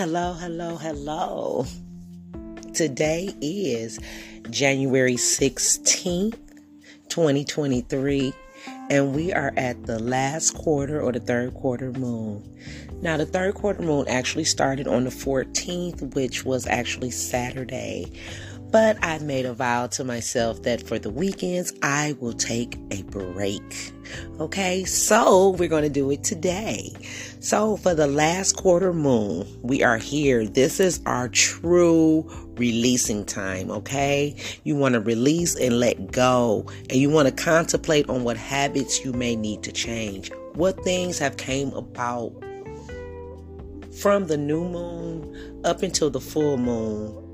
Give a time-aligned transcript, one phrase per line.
[0.00, 1.66] Hello, hello, hello.
[2.72, 4.00] Today is
[4.48, 6.38] January 16th,
[7.10, 8.32] 2023,
[8.88, 12.42] and we are at the last quarter or the third quarter moon.
[13.02, 18.10] Now, the third quarter moon actually started on the 14th, which was actually Saturday.
[18.70, 23.02] But I made a vow to myself that for the weekends, I will take a
[23.02, 23.92] break.
[24.38, 26.92] Okay, so we're going to do it today.
[27.40, 30.46] So, for the last quarter moon, we are here.
[30.46, 34.36] This is our true releasing time, okay?
[34.62, 39.04] You want to release and let go, and you want to contemplate on what habits
[39.04, 40.30] you may need to change.
[40.54, 42.32] What things have came about
[44.00, 47.29] from the new moon up until the full moon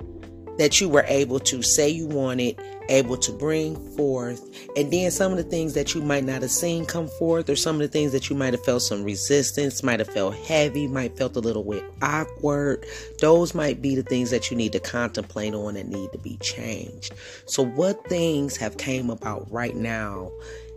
[0.59, 5.33] that you were able to say you wanted, able to bring forth, and then some
[5.33, 7.89] of the things that you might not have seen come forth, or some of the
[7.89, 11.41] things that you might have felt some resistance, might have felt heavy, might felt a
[11.41, 12.85] little bit awkward.
[13.21, 16.37] Those might be the things that you need to contemplate on and need to be
[16.39, 17.15] changed.
[17.47, 20.31] So, what things have came about right now?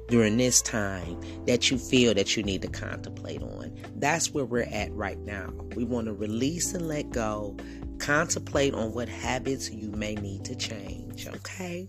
[0.09, 3.71] during this time that you feel that you need to contemplate on.
[3.95, 5.53] That's where we're at right now.
[5.75, 7.55] We want to release and let go,
[7.99, 11.87] contemplate on what habits you may need to change, okay?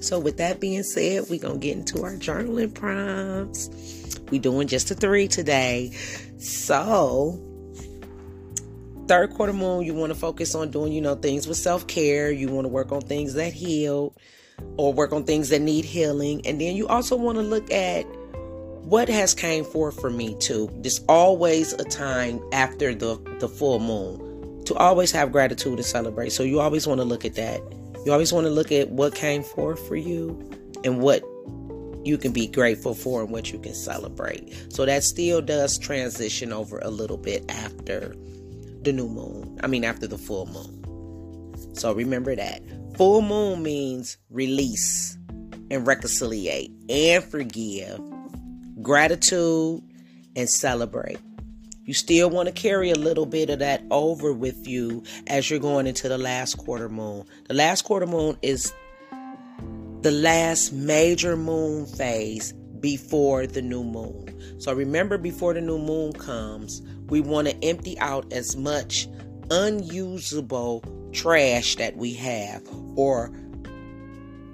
[0.00, 3.70] So, with that being said, we're going to get into our journaling prompts.
[4.30, 5.92] We're doing just a three today.
[6.38, 7.38] So,
[9.06, 12.30] third quarter moon, you want to focus on doing, you know, things with self care.
[12.30, 14.14] You want to work on things that heal
[14.76, 16.46] or work on things that need healing.
[16.46, 18.04] And then you also want to look at
[18.84, 20.70] what has came forth for me too.
[20.80, 24.29] There's always a time after the, the full moon
[24.70, 26.30] to always have gratitude and celebrate.
[26.30, 27.60] So you always want to look at that.
[28.06, 30.48] You always want to look at what came forth for you
[30.84, 31.24] and what
[32.04, 34.72] you can be grateful for and what you can celebrate.
[34.72, 38.14] So that still does transition over a little bit after
[38.82, 39.58] the new moon.
[39.64, 41.74] I mean, after the full moon.
[41.74, 42.62] So remember that.
[42.96, 45.18] Full moon means release
[45.68, 48.00] and reconciliate and forgive,
[48.82, 49.82] gratitude
[50.36, 51.18] and celebrate.
[51.90, 55.58] You still want to carry a little bit of that over with you as you're
[55.58, 57.24] going into the last quarter moon.
[57.48, 58.72] The last quarter moon is
[60.02, 64.60] the last major moon phase before the new moon.
[64.60, 69.08] So remember, before the new moon comes, we want to empty out as much
[69.50, 72.62] unusable trash that we have
[72.94, 73.32] or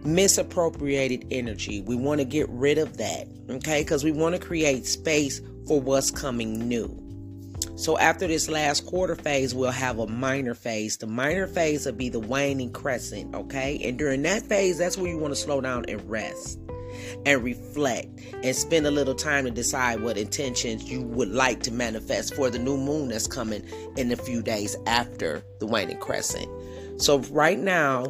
[0.04, 1.82] misappropriated energy.
[1.82, 3.82] We want to get rid of that, okay?
[3.82, 7.05] Because we want to create space for what's coming new.
[7.76, 10.96] So after this last quarter phase, we'll have a minor phase.
[10.96, 13.78] The minor phase will be the waning crescent, okay?
[13.84, 16.58] And during that phase, that's where you want to slow down and rest
[17.26, 18.08] and reflect
[18.42, 22.48] and spend a little time to decide what intentions you would like to manifest for
[22.48, 23.62] the new moon that's coming
[23.98, 26.48] in a few days after the waning crescent.
[26.98, 28.04] So right now,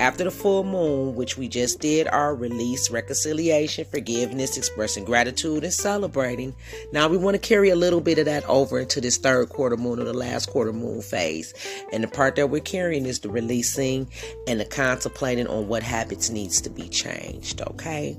[0.00, 5.72] after the full moon, which we just did our release, reconciliation, forgiveness, expressing gratitude, and
[5.72, 6.54] celebrating,
[6.92, 9.76] now we want to carry a little bit of that over into this third quarter
[9.76, 11.52] moon or the last quarter moon phase.
[11.92, 14.08] And the part that we're carrying is the releasing
[14.46, 18.16] and the contemplating on what habits needs to be changed, okay?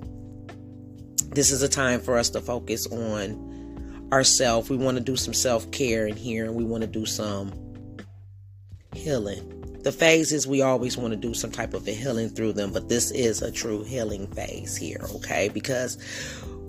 [1.30, 4.70] This is a time for us to focus on ourselves.
[4.70, 7.54] We want to do some self care in here and we want to do some
[8.94, 12.72] healing the phases we always want to do some type of a healing through them,
[12.72, 15.50] but this is a true healing phase here, okay?
[15.50, 15.98] Because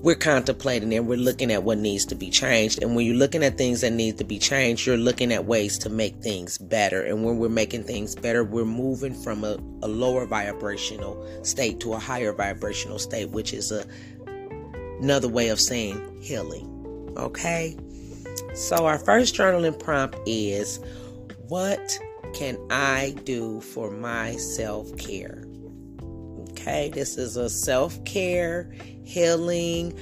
[0.02, 2.82] we're contemplating and we're looking at what needs to be changed.
[2.82, 5.76] And when you're looking at things that need to be changed, you're looking at ways
[5.78, 7.02] to make things better.
[7.02, 11.92] And when we're making things better, we're moving from a, a lower vibrational state to
[11.94, 13.84] a higher vibrational state, which is a
[15.00, 17.14] another way of saying healing.
[17.16, 17.76] Okay?
[18.54, 20.78] So our first journaling prompt is
[21.48, 21.98] what
[22.34, 25.44] can I do for my self care?
[26.50, 28.72] Okay, this is a self care,
[29.04, 29.92] healing.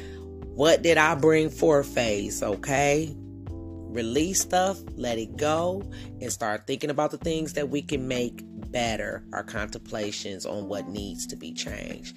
[0.55, 2.43] What did I bring for phase?
[2.43, 5.83] Okay, release stuff, let it go,
[6.21, 10.89] and start thinking about the things that we can make better, our contemplations on what
[10.89, 12.17] needs to be changed.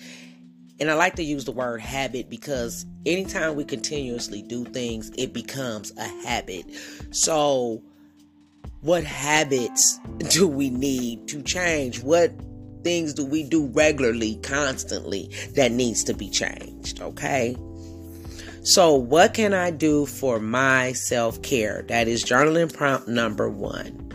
[0.79, 5.31] And I like to use the word habit because anytime we continuously do things, it
[5.31, 6.65] becomes a habit.
[7.11, 7.83] So,
[8.81, 9.99] what habits
[10.29, 12.01] do we need to change?
[12.03, 12.33] What
[12.83, 17.01] things do we do regularly, constantly that needs to be changed?
[17.01, 17.55] Okay.
[18.63, 21.83] So, what can I do for my self care?
[21.87, 24.07] That is journaling prompt number one.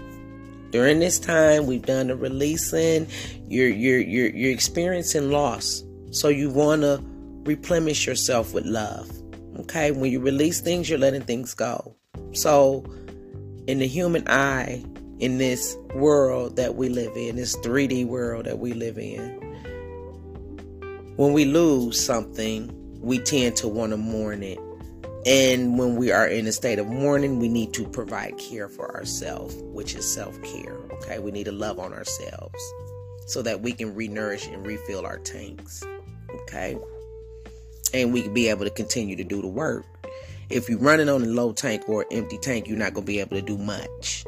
[0.71, 3.09] During this time, we've done the releasing.
[3.49, 7.01] You're you're you're you're experiencing loss, so you want to
[7.45, 9.11] replenish yourself with love.
[9.61, 11.97] Okay, when you release things, you're letting things go.
[12.33, 12.85] So,
[13.67, 14.85] in the human eye,
[15.19, 19.41] in this world that we live in, this 3D world that we live in,
[21.17, 22.71] when we lose something,
[23.01, 24.59] we tend to want to mourn it.
[25.25, 28.95] And when we are in a state of mourning, we need to provide care for
[28.95, 30.77] ourselves, which is self care.
[30.93, 32.73] Okay, we need to love on ourselves
[33.27, 35.83] so that we can renourish and refill our tanks.
[36.43, 36.79] Okay,
[37.93, 39.85] and we can be able to continue to do the work.
[40.49, 43.19] If you're running on a low tank or empty tank, you're not going to be
[43.19, 44.25] able to do much.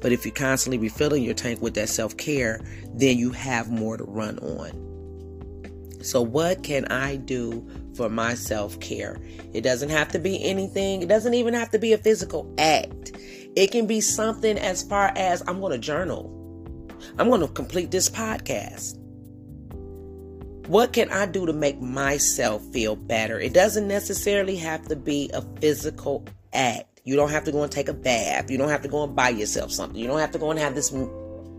[0.00, 2.60] But if you're constantly refilling your tank with that self care,
[2.94, 4.92] then you have more to run on.
[6.02, 9.18] So, what can I do for my self care?
[9.52, 13.12] It doesn't have to be anything, it doesn't even have to be a physical act.
[13.54, 16.30] It can be something as far as I'm going to journal,
[17.18, 19.01] I'm going to complete this podcast.
[20.66, 23.38] What can I do to make myself feel better?
[23.40, 27.00] It doesn't necessarily have to be a physical act.
[27.04, 28.48] You don't have to go and take a bath.
[28.50, 29.98] You don't have to go and buy yourself something.
[29.98, 30.92] You don't have to go and have this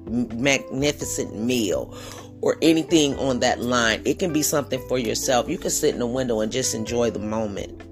[0.07, 1.97] magnificent meal
[2.41, 4.01] or anything on that line.
[4.05, 5.49] It can be something for yourself.
[5.49, 7.83] You can sit in the window and just enjoy the moment,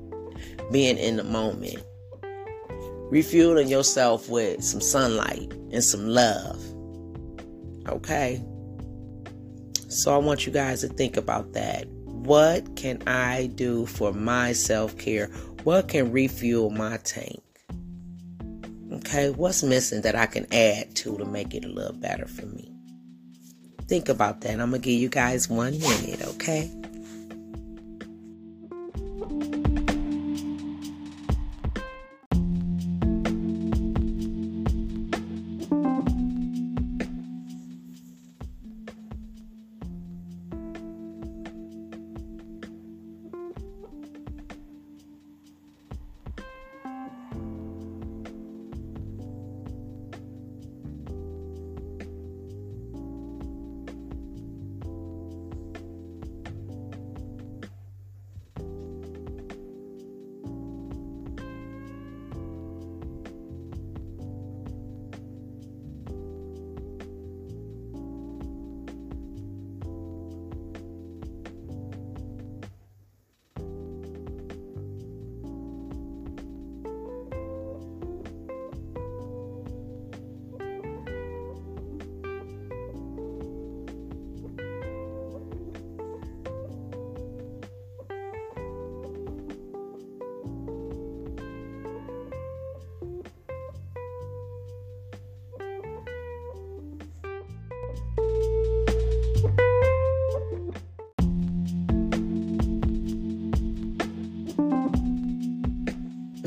[0.71, 1.83] being in the moment,
[3.09, 6.61] refueling yourself with some sunlight and some love.
[7.89, 8.41] Okay?
[9.91, 11.85] So I want you guys to think about that.
[12.05, 15.27] What can I do for my self care?
[15.65, 17.43] What can refuel my tank?
[18.93, 22.45] Okay, what's missing that I can add to to make it a little better for
[22.45, 22.73] me?
[23.87, 24.51] Think about that.
[24.51, 26.71] I'm going to give you guys one minute, okay?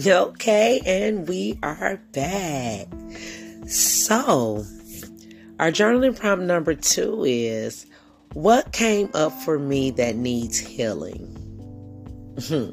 [0.07, 2.89] Okay, and we are back.
[3.67, 4.65] So,
[5.59, 7.87] our journaling prompt number two is
[8.35, 11.31] What came up for me that needs healing?
[12.49, 12.73] Hmm.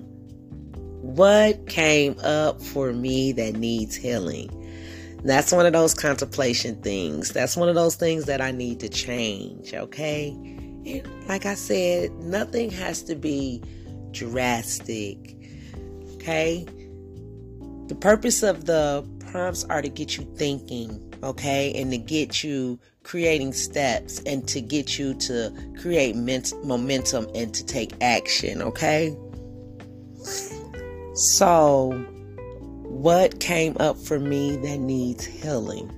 [1.02, 4.50] what came up for me that needs healing?
[5.24, 7.30] That's one of those contemplation things.
[7.30, 10.30] That's one of those things that I need to change, okay?
[10.86, 13.64] And like I said, nothing has to be
[14.12, 15.38] drastic,
[16.16, 16.66] okay?
[17.92, 22.80] The purpose of the prompts are to get you thinking, okay, and to get you
[23.04, 29.14] creating steps and to get you to create ment- momentum and to take action, okay?
[31.36, 31.92] So,
[32.84, 35.90] what came up for me that needs healing?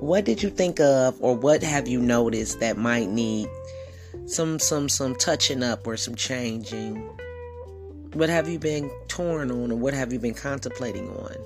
[0.00, 3.50] What did you think of or what have you noticed that might need
[4.24, 7.15] some some some touching up or some changing?
[8.16, 11.36] What have you been torn on, or what have you been contemplating on?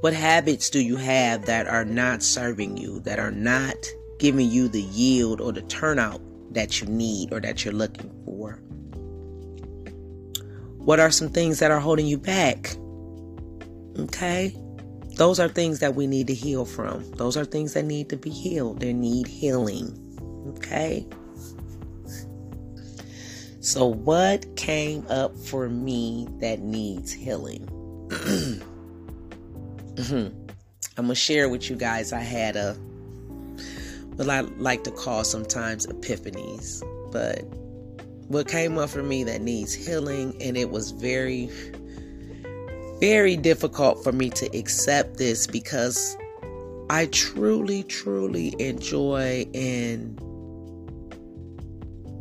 [0.00, 3.76] What habits do you have that are not serving you, that are not
[4.18, 6.20] giving you the yield or the turnout
[6.54, 8.54] that you need or that you're looking for?
[10.78, 12.74] What are some things that are holding you back?
[13.96, 14.52] Okay?
[15.14, 17.08] Those are things that we need to heal from.
[17.12, 18.80] Those are things that need to be healed.
[18.80, 19.96] They need healing.
[20.56, 21.06] Okay?
[23.70, 27.68] So, what came up for me that needs healing?
[29.94, 30.48] Mm-hmm.
[30.96, 32.12] I'm gonna share with you guys.
[32.12, 32.72] I had a
[34.16, 37.42] what I like to call sometimes epiphanies, but
[38.28, 41.50] what came up for me that needs healing, and it was very,
[42.98, 46.16] very difficult for me to accept this because
[46.88, 50.16] I truly, truly enjoy and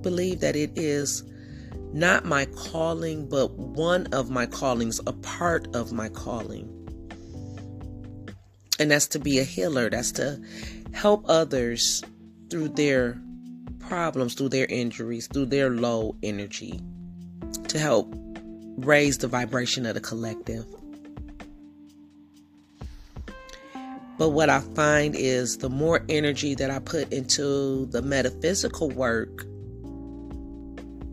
[0.01, 1.23] believe that it is
[1.93, 6.75] not my calling, but one of my callings, a part of my calling.
[8.79, 10.41] And that's to be a healer, that's to
[10.93, 12.03] help others
[12.49, 13.19] through their
[13.79, 16.79] problems, through their injuries, through their low energy,
[17.67, 18.13] to help
[18.77, 20.65] raise the vibration of the collective.
[24.17, 29.45] But what I find is the more energy that I put into the metaphysical work,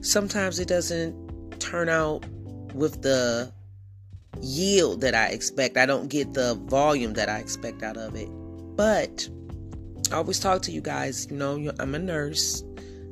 [0.07, 2.25] sometimes it doesn't turn out
[2.75, 3.53] with the
[4.41, 5.77] yield that I expect.
[5.77, 8.29] I don't get the volume that I expect out of it.
[8.77, 9.29] But
[10.13, 12.63] I always talk to you guys, you know, I'm a nurse.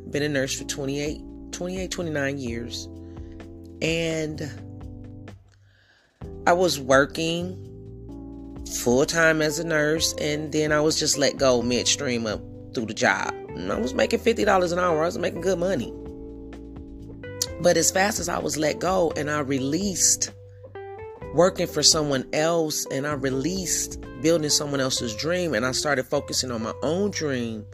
[0.04, 1.20] I've been a nurse for 28,
[1.52, 2.88] 28, 29 years.
[3.82, 4.48] And
[6.46, 7.60] I was working
[8.80, 12.40] full time as a nurse, and then I was just let go midstream up
[12.74, 13.34] through the job.
[13.48, 15.92] And I was making $50 an hour, I was making good money.
[17.64, 20.30] But as fast as I was let go and I released
[21.32, 26.50] working for someone else and I released building someone else's dream and I started focusing
[26.50, 27.64] on my own dream.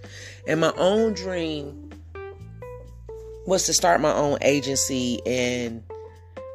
[0.46, 1.90] And my own dream
[3.48, 5.82] was to start my own agency and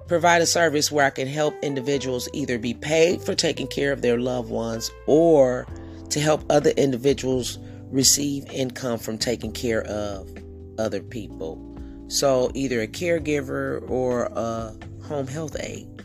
[0.08, 4.01] provide a service where I can help individuals either be paid for taking care of
[4.01, 5.68] their loved ones or
[6.10, 7.60] to help other individuals
[7.92, 10.34] receive income from taking care of
[10.80, 11.75] other people.
[12.07, 16.03] So, either a caregiver or a home health aide.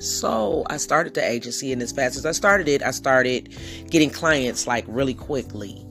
[0.00, 3.54] So, I started the agency, and as fast as I started it, I started
[3.90, 5.84] getting clients like really quickly.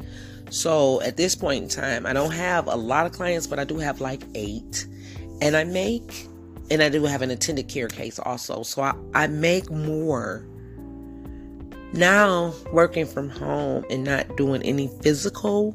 [0.50, 3.64] So, at this point in time, I don't have a lot of clients, but I
[3.64, 4.88] do have like eight.
[5.42, 6.28] And I make
[6.70, 8.64] and I do have an attended care case also.
[8.64, 10.46] So I, I make more
[11.94, 15.74] now working from home and not doing any physical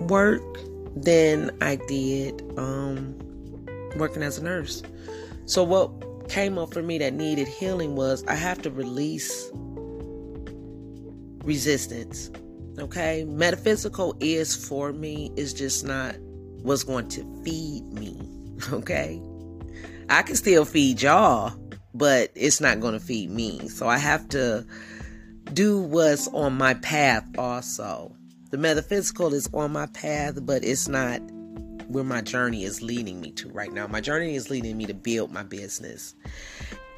[0.00, 0.42] work
[0.96, 3.16] than I did um,
[3.96, 4.82] working as a nurse.
[5.46, 9.50] So what came up for me that needed healing was I have to release
[11.44, 12.30] resistance.
[12.78, 16.16] Okay, metaphysical is for me, it's just not
[16.62, 18.16] what's going to feed me.
[18.72, 19.22] Okay,
[20.08, 21.52] I can still feed y'all,
[21.94, 23.68] but it's not going to feed me.
[23.68, 24.66] So I have to
[25.52, 28.17] do what's on my path also.
[28.50, 31.20] The metaphysical is on my path, but it's not
[31.88, 33.86] where my journey is leading me to right now.
[33.86, 36.14] My journey is leading me to build my business.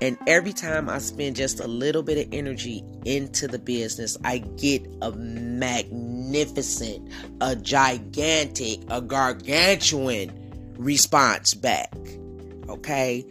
[0.01, 4.39] And every time I spend just a little bit of energy into the business, I
[4.39, 10.33] get a magnificent, a gigantic, a gargantuan
[10.79, 11.95] response back.
[12.69, 13.27] Okay.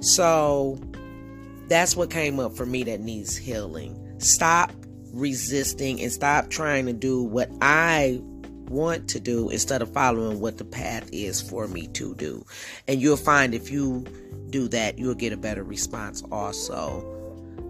[0.00, 0.78] So
[1.68, 3.96] that's what came up for me that needs healing.
[4.18, 4.72] Stop
[5.12, 8.20] resisting and stop trying to do what I
[8.68, 12.44] want to do instead of following what the path is for me to do.
[12.86, 14.04] And you'll find if you
[14.50, 17.04] do that, you'll get a better response also.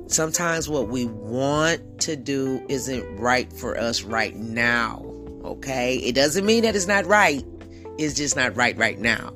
[0.08, 5.04] Sometimes what we want to do isn't right for us right now.
[5.44, 5.96] Okay?
[5.96, 7.44] It doesn't mean that it's not right,
[7.98, 9.32] it's just not right right now.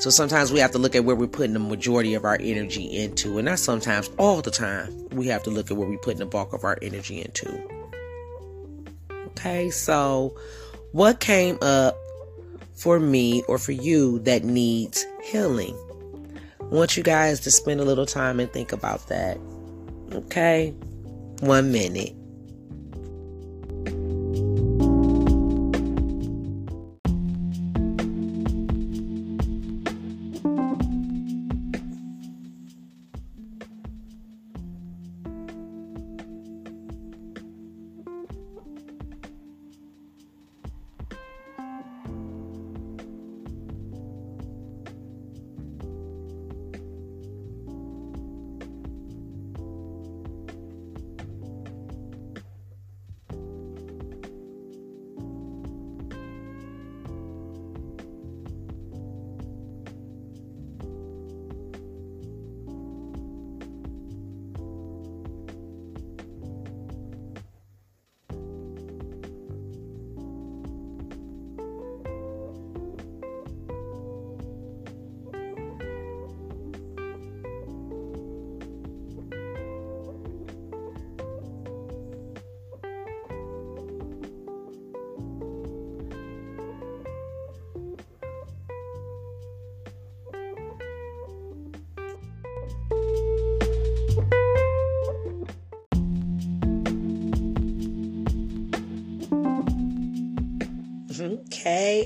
[0.00, 2.96] So sometimes we have to look at where we're putting the majority of our energy
[2.96, 3.36] into.
[3.36, 6.26] And not sometimes, all the time, we have to look at where we're putting the
[6.26, 7.62] bulk of our energy into.
[9.26, 10.34] Okay, so
[10.92, 11.98] what came up
[12.74, 15.76] for me or for you that needs healing?
[16.62, 19.38] I want you guys to spend a little time and think about that.
[20.12, 20.70] Okay?
[21.40, 22.14] One minute.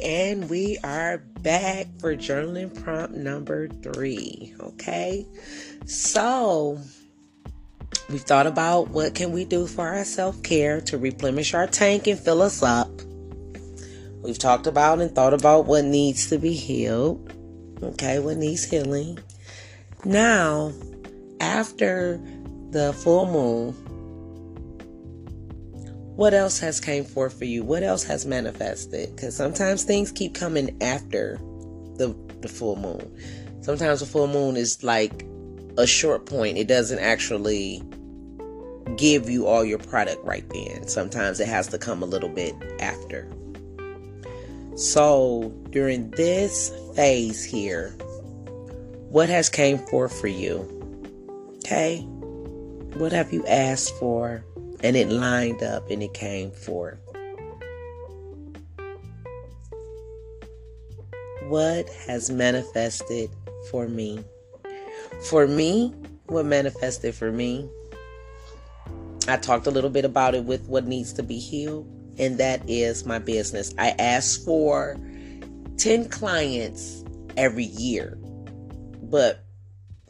[0.02, 4.54] And we are back for journaling prompt number three.
[4.60, 5.26] Okay.
[5.86, 6.78] So
[8.08, 12.18] we've thought about what can we do for our self-care to replenish our tank and
[12.18, 12.90] fill us up.
[14.22, 17.30] We've talked about and thought about what needs to be healed.
[17.82, 19.18] Okay, what needs healing.
[20.04, 20.72] Now,
[21.40, 22.18] after
[22.70, 23.74] the full moon,
[26.16, 27.64] what else has came forth for you?
[27.64, 29.14] What else has manifested?
[29.14, 31.38] Because sometimes things keep coming after
[31.96, 33.12] the the full moon.
[33.62, 35.24] Sometimes the full moon is like
[35.78, 36.58] a short point.
[36.58, 37.82] It doesn't actually
[38.96, 40.86] give you all your product right then.
[40.86, 43.28] Sometimes it has to come a little bit after.
[44.76, 47.90] So during this phase here,
[49.08, 50.68] what has came forth for you?
[51.64, 52.00] Okay?
[52.98, 54.44] What have you asked for?
[54.84, 56.98] And it lined up and it came forth.
[61.48, 63.30] What has manifested
[63.70, 64.22] for me?
[65.30, 65.94] For me,
[66.26, 67.68] what manifested for me,
[69.26, 71.86] I talked a little bit about it with what needs to be healed,
[72.18, 73.74] and that is my business.
[73.78, 74.98] I asked for
[75.78, 77.02] 10 clients
[77.38, 78.18] every year,
[79.02, 79.43] but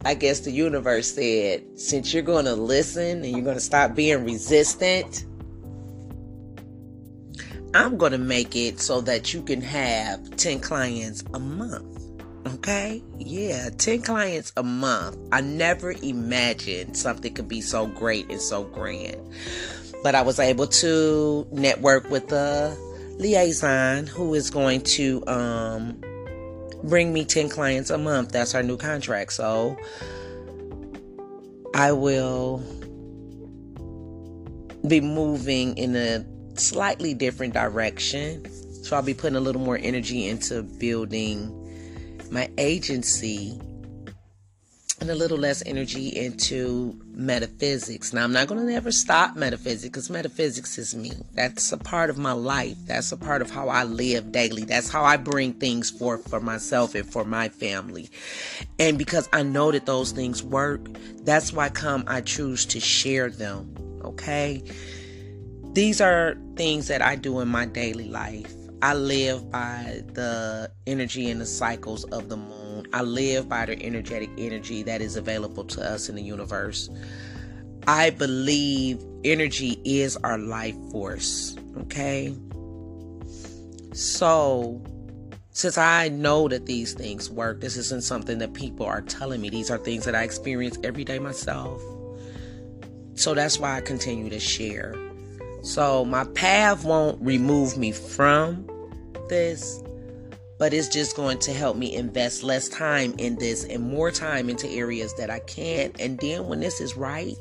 [0.04, 3.94] I guess the universe said, since you're going to listen and you're going to stop
[3.94, 5.24] being resistant,
[7.74, 11.94] I'm going to make it so that you can have 10 clients a month.
[12.46, 13.02] Okay?
[13.18, 15.16] Yeah, 10 clients a month.
[15.32, 19.16] I never imagined something could be so great and so grand.
[20.02, 22.76] But I was able to network with a
[23.18, 26.00] liaison who is going to um,
[26.84, 28.32] bring me 10 clients a month.
[28.32, 29.32] That's our new contract.
[29.32, 29.76] So
[31.74, 32.62] I will
[34.86, 36.24] be moving in a
[36.58, 38.44] slightly different direction.
[38.84, 41.60] So I'll be putting a little more energy into building
[42.30, 43.58] my agency
[45.04, 48.14] and a little less energy into metaphysics.
[48.14, 51.12] Now, I'm not going to never stop metaphysics because metaphysics is me.
[51.34, 52.78] That's a part of my life.
[52.86, 54.64] That's a part of how I live daily.
[54.64, 58.08] That's how I bring things forth for myself and for my family.
[58.78, 60.80] And because I know that those things work,
[61.20, 63.76] that's why come I choose to share them.
[64.04, 64.62] Okay?
[65.74, 68.54] These are things that I do in my daily life.
[68.80, 72.63] I live by the energy and the cycles of the moon
[72.94, 76.88] I live by the energetic energy that is available to us in the universe.
[77.88, 81.56] I believe energy is our life force.
[81.76, 82.32] Okay.
[83.94, 84.80] So,
[85.50, 89.50] since I know that these things work, this isn't something that people are telling me.
[89.50, 91.82] These are things that I experience every day myself.
[93.14, 94.94] So that's why I continue to share.
[95.62, 98.68] So my path won't remove me from
[99.28, 99.82] this,
[100.58, 104.48] but it's just going to help me invest less time in this and more time
[104.48, 105.92] into areas that I can.
[105.98, 107.36] And then when this is right,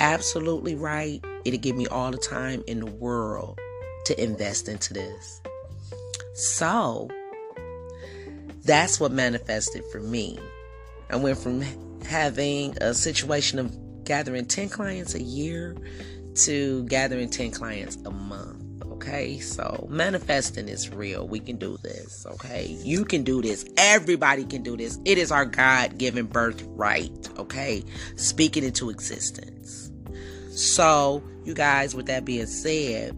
[0.00, 3.58] absolutely right, it'll give me all the time in the world
[4.06, 5.42] to invest into this.
[6.34, 7.08] So
[8.64, 10.38] that's what manifested for me.
[11.10, 11.62] I went from
[12.02, 15.76] having a situation of gathering 10 clients a year
[16.34, 18.63] to gathering 10 clients a month.
[19.04, 21.28] Okay, so manifesting is real.
[21.28, 22.24] We can do this.
[22.24, 23.66] Okay, you can do this.
[23.76, 24.98] Everybody can do this.
[25.04, 27.28] It is our God given birthright.
[27.38, 27.84] Okay,
[28.16, 29.92] speak it into existence.
[30.52, 33.10] So, you guys, with that being said,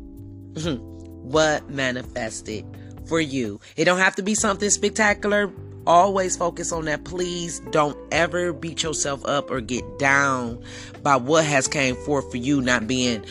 [0.56, 2.64] what manifested
[3.06, 3.60] for you?
[3.76, 5.52] It don't have to be something spectacular.
[5.86, 7.04] Always focus on that.
[7.04, 10.60] Please don't ever beat yourself up or get down
[11.04, 13.24] by what has came forth for you not being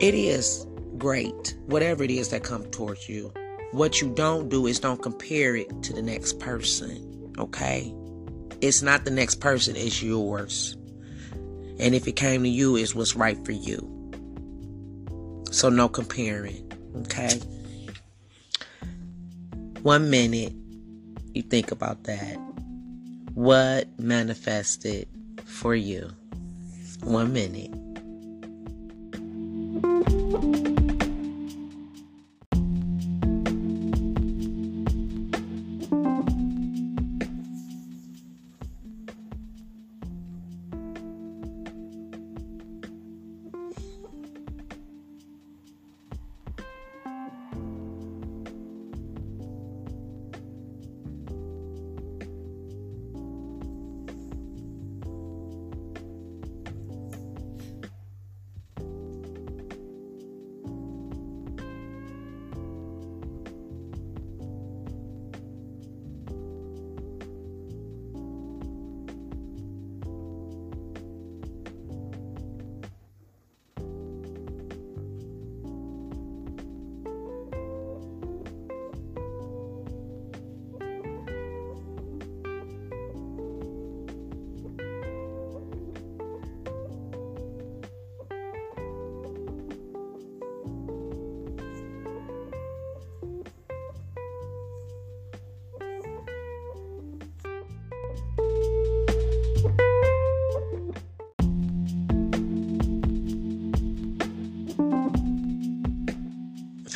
[0.00, 3.32] it is great, whatever it is that comes towards you.
[3.72, 7.94] What you don't do is don't compare it to the next person, okay?
[8.60, 10.76] It's not the next person, it's yours.
[11.78, 13.78] And if it came to you, it's what's right for you.
[15.50, 16.70] So no comparing,
[17.02, 17.38] okay?
[19.82, 20.52] One minute,
[21.34, 22.36] you think about that.
[23.34, 25.08] What manifested
[25.44, 26.10] for you?
[27.02, 27.72] One minute.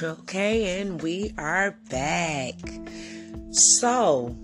[0.05, 2.57] Okay, and we are back.
[3.53, 4.37] So,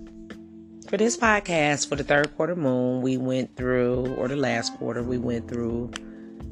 [0.89, 5.03] for this podcast, for the third quarter moon, we went through, or the last quarter,
[5.03, 5.91] we went through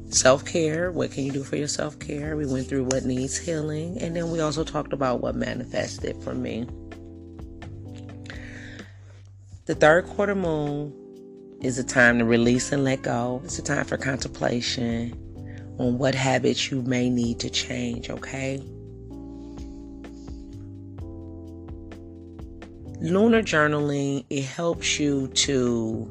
[0.09, 0.91] self care.
[0.91, 2.37] What can you do for your self care?
[2.37, 6.35] We went through what needs healing, and then we also talked about what manifested for
[6.35, 6.67] me.
[9.65, 10.93] The third quarter moon
[11.63, 13.41] is a time to release and let go.
[13.43, 15.13] It's a time for contemplation
[15.79, 18.61] on what habits you may need to change, okay?
[23.01, 26.05] Lunar journaling, it helps you to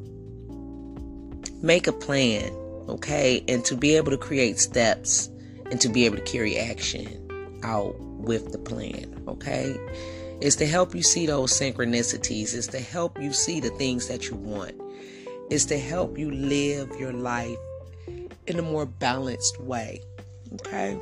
[1.61, 2.51] make a plan,
[2.89, 3.45] okay?
[3.47, 5.29] And to be able to create steps
[5.71, 9.77] and to be able to carry action out with the plan, okay?
[10.41, 12.55] It's to help you see those synchronicities.
[12.55, 14.81] It's to help you see the things that you want.
[15.51, 17.59] It's to help you live your life
[18.47, 20.01] in a more balanced way,
[20.55, 20.99] okay?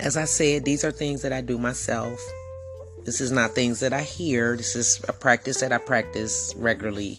[0.00, 2.20] As I said, these are things that I do myself.
[3.08, 4.54] This is not things that I hear.
[4.54, 7.18] This is a practice that I practice regularly.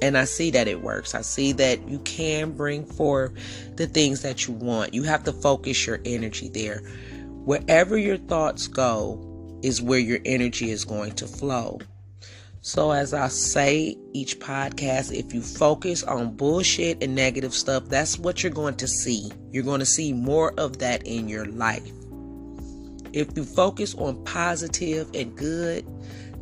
[0.00, 1.14] And I see that it works.
[1.14, 3.34] I see that you can bring forth
[3.76, 4.94] the things that you want.
[4.94, 6.78] You have to focus your energy there.
[7.44, 11.78] Wherever your thoughts go is where your energy is going to flow.
[12.62, 18.18] So, as I say each podcast, if you focus on bullshit and negative stuff, that's
[18.18, 19.30] what you're going to see.
[19.50, 21.92] You're going to see more of that in your life.
[23.12, 25.86] If you focus on positive and good,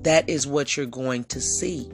[0.03, 1.91] that is what you're going to see.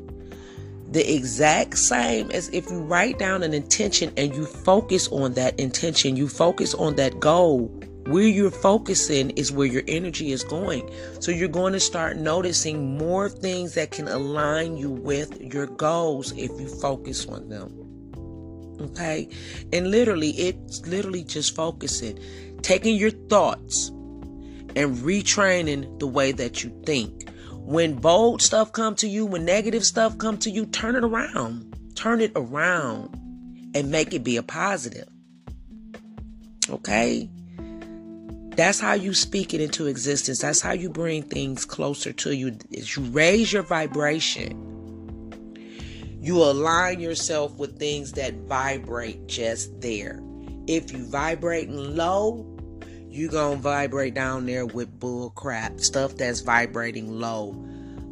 [0.91, 5.59] The exact same as if you write down an intention and you focus on that
[5.59, 7.67] intention, you focus on that goal.
[8.07, 10.89] Where you're focusing is where your energy is going.
[11.21, 16.33] So you're going to start noticing more things that can align you with your goals
[16.33, 17.73] if you focus on them.
[18.91, 19.29] Okay?
[19.73, 22.19] And literally, it's literally just focusing,
[22.61, 23.91] taking your thoughts
[24.77, 27.29] and retraining the way that you think.
[27.53, 31.75] When bold stuff come to you, when negative stuff come to you, turn it around.
[31.95, 33.15] Turn it around
[33.75, 35.09] and make it be a positive.
[36.69, 37.31] Okay?
[38.57, 40.41] That's how you speak it into existence.
[40.41, 42.57] That's how you bring things closer to you.
[42.71, 44.61] Is you raise your vibration.
[46.21, 50.23] You align yourself with things that vibrate just there.
[50.67, 52.54] If you vibrate low,
[53.15, 57.55] you gonna vibrate down there with bull crap stuff that's vibrating low.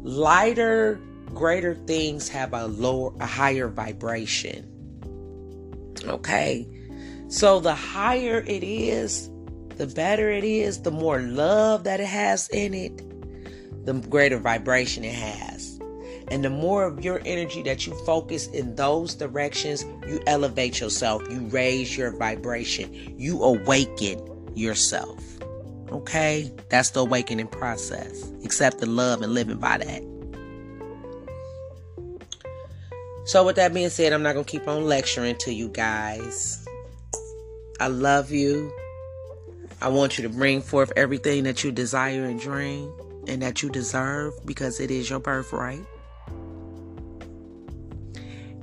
[0.01, 0.99] Lighter
[1.33, 4.69] greater things have a lower a higher vibration
[6.07, 6.67] okay?
[7.27, 9.29] So the higher it is
[9.77, 13.01] the better it is the more love that it has in it
[13.85, 15.79] the greater vibration it has.
[16.29, 21.21] And the more of your energy that you focus in those directions you elevate yourself.
[21.29, 23.15] You raise your vibration.
[23.19, 25.21] You awaken yourself.
[25.91, 26.51] Okay?
[26.69, 28.31] That's the awakening process.
[28.43, 30.03] Accept the love and living by that.
[33.25, 36.65] So, with that being said, I'm not going to keep on lecturing to you guys.
[37.79, 38.71] I love you.
[39.81, 42.91] I want you to bring forth everything that you desire and dream
[43.27, 45.85] and that you deserve because it is your birthright.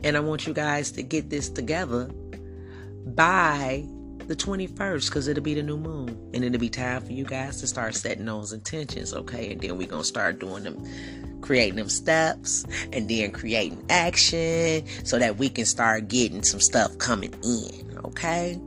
[0.03, 2.07] And I want you guys to get this together
[3.07, 3.85] by
[4.29, 6.09] the 21st because it'll be the new moon.
[6.35, 9.53] And it'll be time for you guys to start setting those intentions okay?
[9.53, 10.83] And then we're gonna start doing them
[11.41, 16.97] creating them steps and then creating action so that we can start getting some stuff
[16.99, 18.61] coming in okay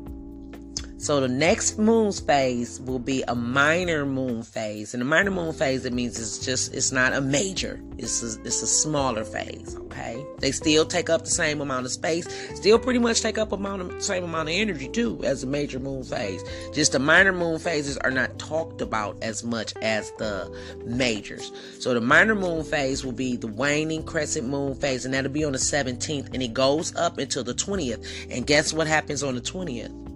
[1.03, 4.93] so the next moon phase will be a minor moon phase.
[4.93, 7.81] And a minor moon phase, it means it's just, it's not a major.
[7.97, 10.25] It's a, it's a smaller phase, okay?
[10.39, 13.81] They still take up the same amount of space, still pretty much take up amount
[13.81, 16.41] of same amount of energy too as a major moon phase.
[16.73, 20.49] Just the minor moon phases are not talked about as much as the
[20.85, 21.51] majors.
[21.79, 25.43] So the minor moon phase will be the waning crescent moon phase, and that'll be
[25.43, 28.07] on the 17th, and it goes up until the 20th.
[28.31, 30.12] And guess what happens on the 20th?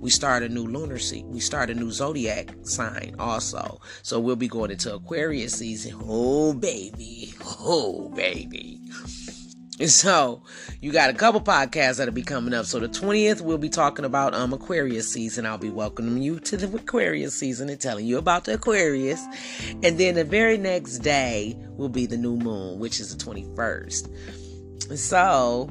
[0.00, 1.30] We start a new lunar season.
[1.30, 3.80] We start a new zodiac sign also.
[4.02, 6.00] So we'll be going into Aquarius season.
[6.02, 7.34] Oh, baby.
[7.60, 8.80] Oh, baby.
[9.86, 10.42] So
[10.80, 12.66] you got a couple podcasts that'll be coming up.
[12.66, 15.46] So the 20th, we'll be talking about um Aquarius season.
[15.46, 19.24] I'll be welcoming you to the Aquarius season and telling you about the Aquarius.
[19.82, 24.98] And then the very next day will be the new moon, which is the 21st.
[24.98, 25.70] So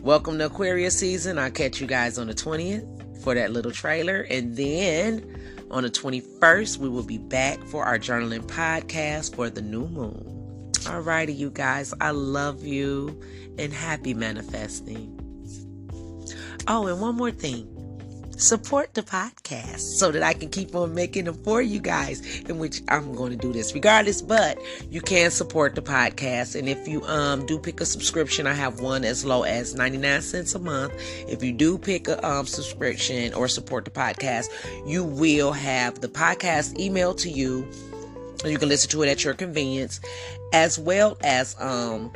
[0.00, 1.38] welcome to Aquarius season.
[1.38, 4.22] I'll catch you guys on the 20th for that little trailer.
[4.30, 9.62] And then on the 21st, we will be back for our journaling podcast for the
[9.62, 10.70] new moon.
[10.80, 13.20] Alrighty, you guys, I love you
[13.58, 15.16] and happy manifesting.
[16.66, 17.79] Oh, and one more thing.
[18.40, 22.58] Support the podcast so that I can keep on making them for you guys, in
[22.58, 24.58] which I'm going to do this regardless, but
[24.90, 26.58] you can support the podcast.
[26.58, 30.22] And if you um do pick a subscription, I have one as low as 99
[30.22, 30.92] cents a month.
[31.28, 34.46] If you do pick a um, subscription or support the podcast,
[34.86, 37.68] you will have the podcast emailed to you.
[38.44, 40.00] You can listen to it at your convenience,
[40.52, 42.10] as well as um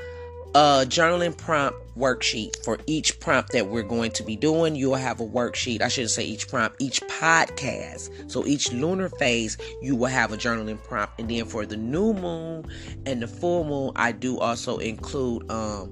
[0.54, 4.76] a journaling prompt worksheet for each prompt that we're going to be doing.
[4.76, 5.82] You'll have a worksheet.
[5.82, 8.30] I shouldn't say each prompt, each podcast.
[8.30, 11.18] So each lunar phase, you will have a journaling prompt.
[11.18, 12.66] And then for the new moon
[13.04, 15.90] and the full moon, I do also include um,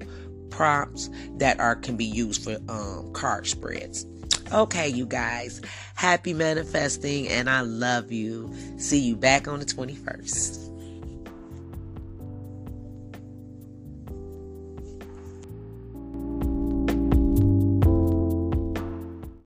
[0.49, 4.05] prompts that are can be used for um, card spreads.
[4.53, 5.61] Okay, you guys,
[5.95, 8.53] happy manifesting, and I love you.
[8.77, 10.62] See you back on the 21st.